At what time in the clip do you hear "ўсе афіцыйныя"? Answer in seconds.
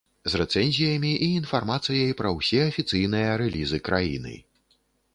2.39-3.39